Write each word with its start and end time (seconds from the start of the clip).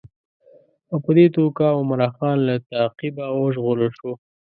او 0.91 0.97
په 1.05 1.11
دې 1.17 1.27
توګه 1.37 1.65
عمرا 1.79 2.07
خان 2.15 2.37
له 2.47 2.55
تعقیبه 2.69 3.25
وژغورل 3.39 3.91
شو. 3.99 4.11